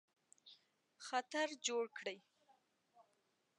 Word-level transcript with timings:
خطر 1.07 1.47
جوړ 1.67 1.83
کړي. 1.97 2.17